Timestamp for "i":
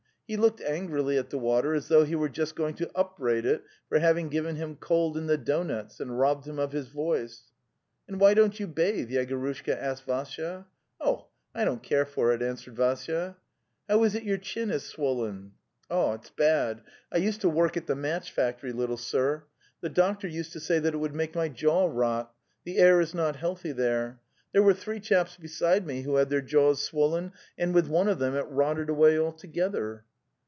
11.53-11.65